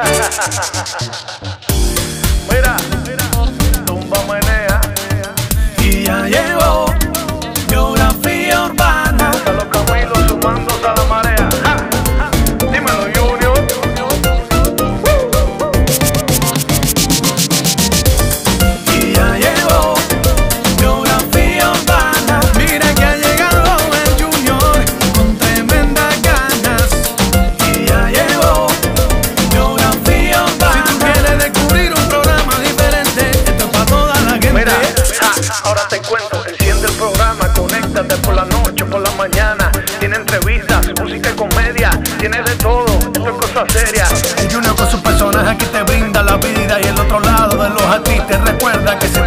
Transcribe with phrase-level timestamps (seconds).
[2.50, 2.76] Mira,
[36.10, 39.70] Enciende el programa, conéctate por la noche, por la mañana.
[40.00, 41.90] Tiene entrevistas, música y comedia.
[42.18, 44.08] Tiene de todo, esto es cosa seria.
[44.38, 47.70] El Junior con sus personajes aquí te brinda la vida y el otro lado de
[47.70, 49.19] los artistas recuerda que si